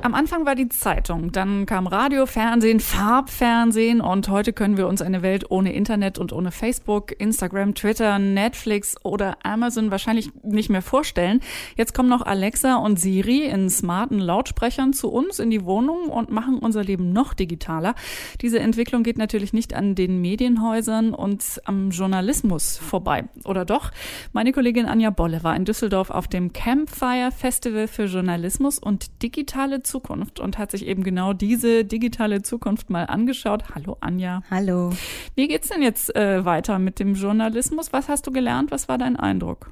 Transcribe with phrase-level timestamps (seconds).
[0.00, 5.02] Am Anfang war die Zeitung, dann kam Radio, Fernsehen, Farbfernsehen und heute können wir uns
[5.02, 10.82] eine Welt ohne Internet und ohne Facebook, Instagram, Twitter, Netflix oder Amazon wahrscheinlich nicht mehr
[10.82, 11.40] vorstellen.
[11.76, 16.30] Jetzt kommen noch Alexa und Siri in smarten Lautsprechern zu uns in die Wohnung und
[16.30, 17.96] machen unser Leben noch digitaler.
[18.40, 23.24] Diese Entwicklung geht natürlich nicht an den Medienhäusern und am Journalismus vorbei.
[23.44, 23.90] Oder doch?
[24.32, 29.82] Meine Kollegin Anja Bolle war in Düsseldorf auf dem Campfire Festival für Journalismus und digitale
[29.88, 33.74] Zukunft und hat sich eben genau diese digitale Zukunft mal angeschaut.
[33.74, 34.42] Hallo Anja.
[34.50, 34.92] Hallo.
[35.34, 37.92] Wie geht's denn jetzt äh, weiter mit dem Journalismus?
[37.92, 38.70] Was hast du gelernt?
[38.70, 39.70] Was war dein Eindruck?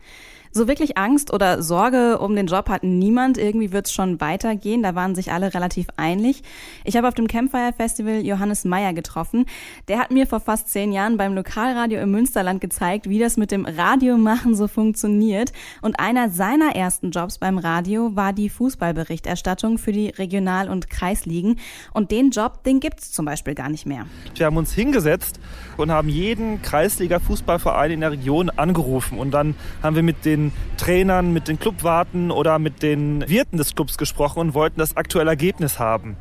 [0.56, 3.36] So wirklich Angst oder Sorge um den Job hat niemand.
[3.36, 4.82] Irgendwie wird es schon weitergehen.
[4.82, 6.42] Da waren sich alle relativ einig.
[6.82, 9.44] Ich habe auf dem Campfire Festival Johannes Meyer getroffen.
[9.86, 13.50] Der hat mir vor fast zehn Jahren beim Lokalradio im Münsterland gezeigt, wie das mit
[13.50, 15.52] dem Radiomachen so funktioniert.
[15.82, 21.58] Und einer seiner ersten Jobs beim Radio war die Fußballberichterstattung für die Regional- und Kreisligen.
[21.92, 24.06] Und den Job, den gibt es zum Beispiel gar nicht mehr.
[24.34, 25.38] Wir haben uns hingesetzt
[25.76, 29.18] und haben jeden Kreisliga-Fußballverein in der Region angerufen.
[29.18, 30.45] Und dann haben wir mit den
[30.76, 35.30] Trainern, mit den Clubwarten oder mit den Wirten des Clubs gesprochen und wollten das aktuelle
[35.30, 36.16] Ergebnis haben.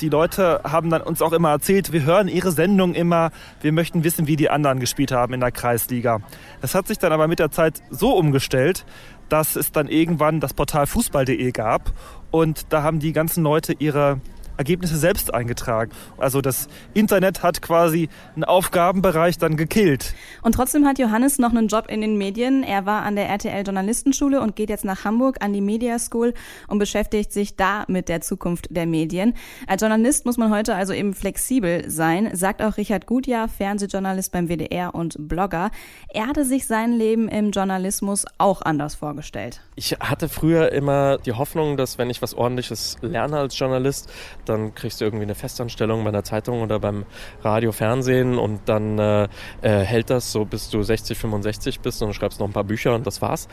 [0.00, 4.02] Die Leute haben dann uns auch immer erzählt, wir hören ihre Sendung immer, wir möchten
[4.02, 6.20] wissen, wie die anderen gespielt haben in der Kreisliga.
[6.62, 8.86] Das hat sich dann aber mit der Zeit so umgestellt,
[9.28, 11.92] dass es dann irgendwann das Portal fußball.de gab
[12.30, 14.20] und da haben die ganzen Leute ihre
[14.56, 15.92] Ergebnisse selbst eingetragen.
[16.18, 20.14] Also das Internet hat quasi einen Aufgabenbereich dann gekillt.
[20.42, 22.62] Und trotzdem hat Johannes noch einen Job in den Medien.
[22.62, 26.34] Er war an der RTL Journalistenschule und geht jetzt nach Hamburg an die Media School
[26.68, 29.34] und beschäftigt sich da mit der Zukunft der Medien.
[29.66, 34.48] Als Journalist muss man heute also eben flexibel sein, sagt auch Richard Gutjahr, Fernsehjournalist beim
[34.48, 35.70] WDR und Blogger.
[36.08, 39.62] Er hatte sich sein Leben im Journalismus auch anders vorgestellt.
[39.76, 44.10] Ich hatte früher immer die Hoffnung, dass wenn ich was ordentliches lerne als Journalist,
[44.50, 47.06] dann kriegst du irgendwie eine Festanstellung bei einer Zeitung oder beim
[47.42, 49.28] Radio, Fernsehen und dann äh,
[49.62, 52.94] äh, hält das so bis du 60, 65 bist und schreibst noch ein paar Bücher
[52.94, 53.46] und das war's.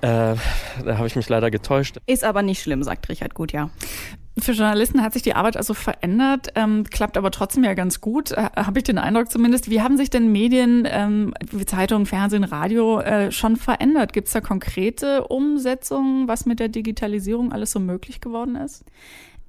[0.00, 0.36] Äh,
[0.84, 1.98] da habe ich mich leider getäuscht.
[2.06, 3.70] Ist aber nicht schlimm, sagt Richard Gut, ja.
[4.38, 8.32] Für Journalisten hat sich die Arbeit also verändert, ähm, klappt aber trotzdem ja ganz gut,
[8.32, 9.68] äh, habe ich den Eindruck zumindest.
[9.68, 14.14] Wie haben sich denn Medien, ähm, wie Zeitungen, Fernsehen, Radio äh, schon verändert?
[14.14, 18.84] Gibt es da konkrete Umsetzungen, was mit der Digitalisierung alles so möglich geworden ist?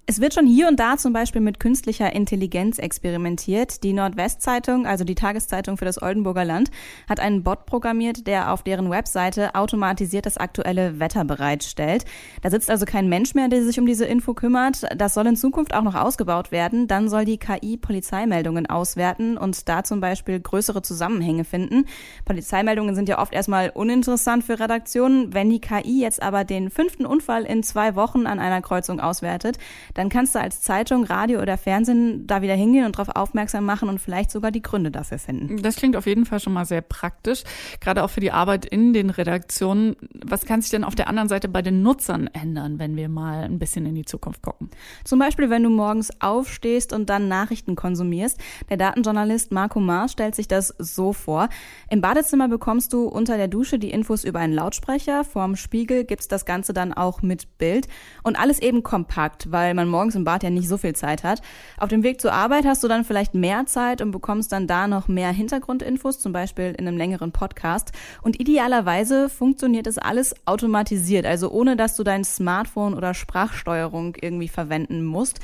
[0.06, 3.84] Es wird schon hier und da zum Beispiel mit künstlicher Intelligenz experimentiert.
[3.84, 6.72] Die Nordwestzeitung, also die Tageszeitung für das Oldenburger Land,
[7.08, 12.04] hat einen Bot programmiert, der auf deren Webseite automatisiert das aktuelle Wetter bereitstellt.
[12.42, 14.82] Da sitzt also kein Mensch mehr, der sich um diese Info kümmert.
[14.94, 16.90] Das soll in Zukunft auch noch ausgebaut werden.
[16.90, 21.86] Dann soll die KI Polizeimeldungen auswerten und da zum Beispiel größere Zusammenhänge finden.
[22.26, 25.34] Polizeimeldungen sind ja oft erstmal uninteressant für Redaktionen.
[25.34, 29.58] Wenn die KI jetzt aber den fünften Unfall in zwei Wochen an einer Kreuzung auswertet,
[29.94, 33.90] dann kannst du als Zeitung, Radio oder Fernsehen da wieder hingehen und darauf aufmerksam machen
[33.90, 35.62] und vielleicht sogar die Gründe dafür finden.
[35.62, 37.44] Das klingt auf jeden Fall schon mal sehr praktisch,
[37.80, 39.96] gerade auch für die Arbeit in den Redaktionen.
[40.26, 43.44] Was kann sich denn auf der anderen Seite bei den Nutzern ändern, wenn wir mal
[43.44, 44.70] ein bisschen in die Zukunft gucken?
[45.04, 48.40] Zum Beispiel, wenn du morgens aufstehst und dann Nachrichten konsumierst.
[48.70, 51.50] Der Datenjournalist Marco Maas stellt sich das so vor.
[51.90, 55.24] Im Badezimmer bekommst du unter der Dusche die Infos über einen Lautsprecher.
[55.24, 57.88] Vorm Spiegel gibt's das Ganze dann auch mit Bild.
[58.24, 61.24] Und alles eben kompakt, weil man man morgens im Bad ja nicht so viel Zeit
[61.24, 61.42] hat.
[61.78, 64.88] Auf dem Weg zur Arbeit hast du dann vielleicht mehr Zeit und bekommst dann da
[64.88, 67.92] noch mehr Hintergrundinfos, zum Beispiel in einem längeren Podcast.
[68.22, 74.48] Und idealerweise funktioniert es alles automatisiert, also ohne dass du dein Smartphone oder Sprachsteuerung irgendwie
[74.48, 75.40] verwenden musst.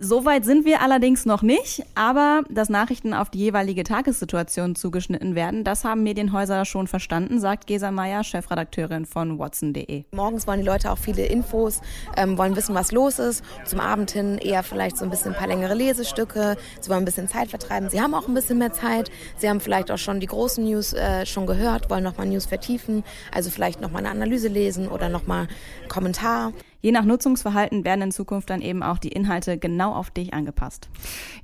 [0.00, 5.64] Soweit sind wir allerdings noch nicht, aber dass Nachrichten auf die jeweilige Tagessituation zugeschnitten werden,
[5.64, 10.04] das haben Medienhäuser schon verstanden, sagt Gesa Meyer, Chefredakteurin von Watson.de.
[10.12, 11.80] Morgens wollen die Leute auch viele Infos,
[12.16, 13.44] ähm, wollen wissen, was los ist.
[13.64, 16.56] Zum Abend hin eher vielleicht so ein bisschen ein paar längere Lesestücke.
[16.80, 17.90] Sie wollen ein bisschen Zeit vertreiben.
[17.90, 19.10] Sie haben auch ein bisschen mehr Zeit.
[19.38, 23.02] Sie haben vielleicht auch schon die großen News äh, schon gehört, wollen nochmal News vertiefen.
[23.34, 25.48] Also vielleicht nochmal eine Analyse lesen oder nochmal
[25.88, 26.52] Kommentar.
[26.80, 30.88] Je nach Nutzungsverhalten werden in Zukunft dann eben auch die Inhalte genau auf dich angepasst.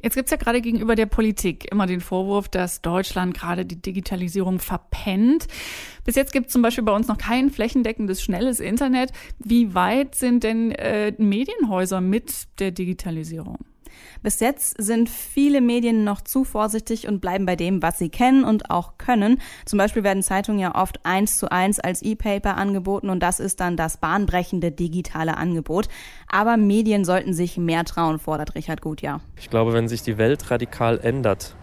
[0.03, 4.61] Jetzt gibt's ja gerade gegenüber der Politik immer den Vorwurf, dass Deutschland gerade die Digitalisierung
[4.61, 5.49] verpennt.
[6.05, 9.11] Bis jetzt gibt es zum Beispiel bei uns noch kein flächendeckendes, schnelles Internet.
[9.39, 13.59] Wie weit sind denn äh, Medienhäuser mit der Digitalisierung?
[14.23, 18.45] Bis jetzt sind viele Medien noch zu vorsichtig und bleiben bei dem, was sie kennen
[18.45, 19.41] und auch können.
[19.65, 23.61] Zum Beispiel werden Zeitungen ja oft eins zu eins als E-Paper angeboten und das ist
[23.61, 25.89] dann das bahnbrechende digitale Angebot.
[26.29, 29.21] Aber Medien sollten sich mehr trauen, fordert Richard Gutjahr.
[29.39, 31.55] Ich glaube, wenn sich die Welt radikal ändert,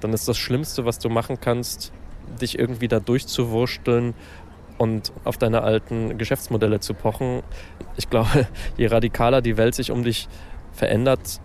[0.00, 1.92] dann ist das Schlimmste, was du machen kannst,
[2.40, 4.14] dich irgendwie da durchzuwursteln
[4.78, 7.42] und auf deine alten Geschäftsmodelle zu pochen.
[7.96, 8.46] Ich glaube,
[8.76, 10.28] je radikaler die Welt sich um dich
[10.76, 11.40] verändert,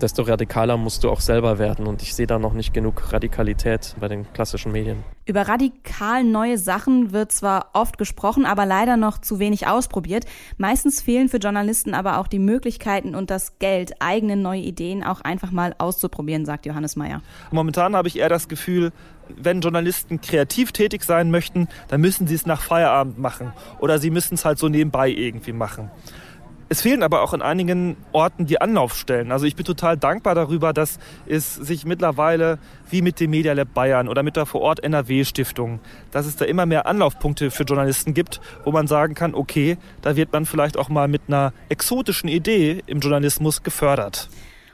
[0.00, 1.86] desto radikaler musst du auch selber werden.
[1.86, 5.04] Und ich sehe da noch nicht genug Radikalität bei den klassischen Medien.
[5.24, 10.24] Über radikal neue Sachen wird zwar oft gesprochen, aber leider noch zu wenig ausprobiert.
[10.56, 15.20] Meistens fehlen für Journalisten aber auch die Möglichkeiten und das Geld, eigene neue Ideen auch
[15.22, 17.22] einfach mal auszuprobieren, sagt Johannes Mayer.
[17.50, 18.92] Momentan habe ich eher das Gefühl,
[19.28, 24.10] wenn Journalisten kreativ tätig sein möchten, dann müssen sie es nach Feierabend machen oder sie
[24.10, 25.90] müssen es halt so nebenbei irgendwie machen.
[26.68, 29.30] Es fehlen aber auch in einigen Orten die Anlaufstellen.
[29.30, 32.58] Also ich bin total dankbar darüber, dass es sich mittlerweile
[32.90, 35.78] wie mit dem Media Lab Bayern oder mit der Vorort NRW Stiftung,
[36.10, 40.16] dass es da immer mehr Anlaufpunkte für Journalisten gibt, wo man sagen kann, okay, da
[40.16, 44.28] wird man vielleicht auch mal mit einer exotischen Idee im Journalismus gefördert.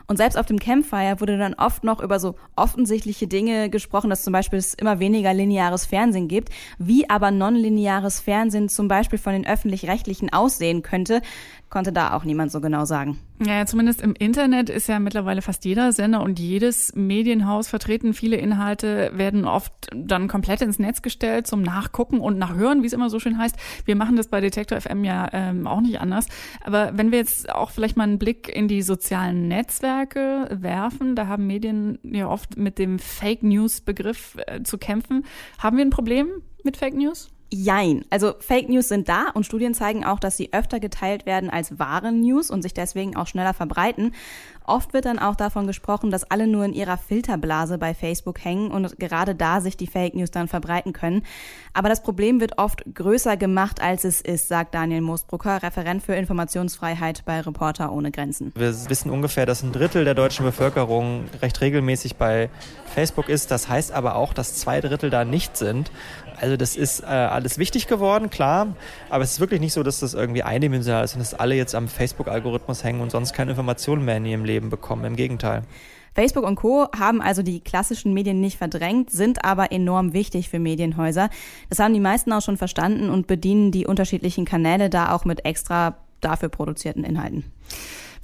[0.06, 4.24] Und selbst auf dem Campfire wurde dann oft noch über so offensichtliche Dinge gesprochen, dass
[4.24, 9.32] zum Beispiel es immer weniger lineares Fernsehen gibt, wie aber nonlineares Fernsehen zum Beispiel von
[9.32, 11.22] den öffentlich-rechtlichen aussehen könnte
[11.72, 13.19] konnte da auch niemand so genau sagen.
[13.44, 18.12] Ja, zumindest im Internet ist ja mittlerweile fast jeder Sender und jedes Medienhaus vertreten.
[18.12, 22.92] Viele Inhalte werden oft dann komplett ins Netz gestellt zum Nachgucken und Nachhören, wie es
[22.92, 23.56] immer so schön heißt.
[23.86, 26.26] Wir machen das bei Detektor FM ja ähm, auch nicht anders.
[26.62, 31.26] Aber wenn wir jetzt auch vielleicht mal einen Blick in die sozialen Netzwerke werfen, da
[31.26, 35.25] haben Medien ja oft mit dem Fake News Begriff äh, zu kämpfen.
[35.58, 36.28] Haben wir ein Problem
[36.64, 37.30] mit Fake News?
[37.54, 38.06] Jein.
[38.08, 41.78] Also Fake News sind da und Studien zeigen auch, dass sie öfter geteilt werden als
[41.78, 44.14] wahre News und sich deswegen auch schneller verbreiten.
[44.64, 48.70] Oft wird dann auch davon gesprochen, dass alle nur in ihrer Filterblase bei Facebook hängen
[48.70, 51.25] und gerade da sich die Fake News dann verbreiten können.
[51.73, 56.14] Aber das Problem wird oft größer gemacht, als es ist, sagt Daniel Moosbrucker, Referent für
[56.14, 58.53] Informationsfreiheit bei Reporter ohne Grenzen.
[58.55, 62.50] Wir wissen ungefähr, dass ein Drittel der deutschen Bevölkerung recht regelmäßig bei
[62.94, 63.50] Facebook ist.
[63.50, 65.91] Das heißt aber auch, dass zwei Drittel da nicht sind.
[66.43, 68.75] Also das ist äh, alles wichtig geworden, klar,
[69.11, 71.73] aber es ist wirklich nicht so, dass das irgendwie eindimensional ist und dass alle jetzt
[71.76, 75.04] am Facebook-Algorithmus hängen und sonst keine Informationen mehr in ihrem Leben bekommen.
[75.04, 75.62] Im Gegenteil.
[76.14, 76.88] Facebook und Co.
[76.96, 81.31] haben also die klassischen Medien nicht verdrängt, sind aber enorm wichtig für Medienhäuser.
[81.70, 85.44] Das haben die meisten auch schon verstanden und bedienen die unterschiedlichen Kanäle da auch mit
[85.46, 87.44] extra dafür produzierten Inhalten.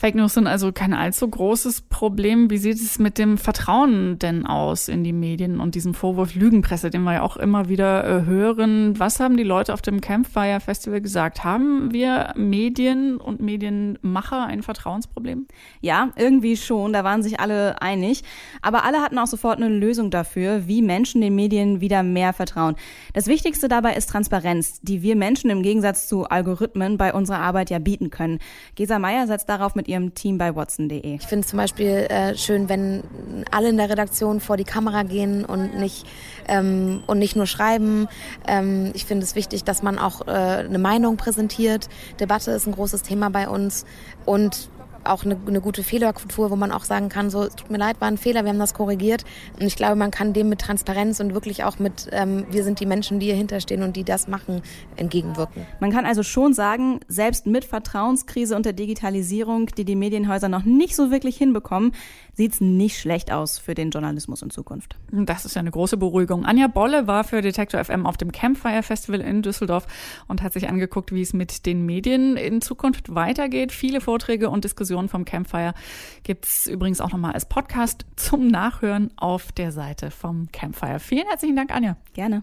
[0.01, 2.51] Fake News sind also kein allzu großes Problem.
[2.51, 6.89] Wie sieht es mit dem Vertrauen denn aus in die Medien und diesem Vorwurf Lügenpresse,
[6.91, 8.97] den wir ja auch immer wieder äh, hören?
[9.01, 11.43] Was haben die Leute auf dem Campfire Festival gesagt?
[11.43, 15.49] Haben wir Medien und Medienmacher ein Vertrauensproblem?
[15.81, 16.93] Ja, irgendwie schon.
[16.93, 18.23] Da waren sich alle einig.
[18.63, 22.77] Aber alle hatten auch sofort eine Lösung dafür, wie Menschen den Medien wieder mehr vertrauen.
[23.15, 27.71] Das Wichtigste dabei ist Transparenz, die wir Menschen im Gegensatz zu Algorithmen bei unserer Arbeit
[27.71, 28.39] ja bieten können.
[28.77, 31.15] Gesa Meyer setzt darauf mit ihrem Team bei Watson.de.
[31.15, 33.03] Ich finde es zum Beispiel äh, schön, wenn
[33.51, 36.07] alle in der Redaktion vor die Kamera gehen und nicht,
[36.47, 38.07] ähm, und nicht nur schreiben.
[38.47, 41.89] Ähm, ich finde es wichtig, dass man auch äh, eine Meinung präsentiert.
[42.21, 43.87] Debatte ist ein großes Thema bei uns.
[44.25, 44.69] Und
[45.09, 48.01] auch eine, eine gute Fehlerkultur, wo man auch sagen kann, so, es tut mir leid,
[48.01, 49.25] war ein Fehler, wir haben das korrigiert.
[49.59, 52.81] Und ich glaube, man kann dem mit Transparenz und wirklich auch mit, ähm, wir sind
[52.81, 54.63] die Menschen, die hier hinterstehen und die das machen,
[54.97, 55.67] entgegenwirken.
[55.81, 60.65] Man kann also schon sagen, selbst mit Vertrauenskrise und der Digitalisierung, die die Medienhäuser noch
[60.65, 61.93] nicht so wirklich hinbekommen,
[62.35, 64.97] sieht es nicht schlecht aus für den Journalismus in Zukunft.
[65.11, 66.45] Das ist ja eine große Beruhigung.
[66.45, 69.87] Anja Bolle war für Detektor FM auf dem Campfire Festival in Düsseldorf
[70.29, 73.73] und hat sich angeguckt, wie es mit den Medien in Zukunft weitergeht.
[73.73, 75.75] Viele Vorträge und Diskussionen Diskussion vom Campfire
[76.23, 80.99] gibt es übrigens auch nochmal als Podcast zum Nachhören auf der Seite vom Campfire.
[80.99, 81.97] Vielen herzlichen Dank, Anja.
[82.13, 82.43] Gerne.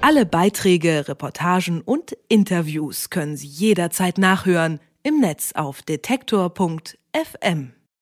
[0.00, 7.77] Alle Beiträge, Reportagen und Interviews können Sie jederzeit nachhören im Netz auf detektor.fm.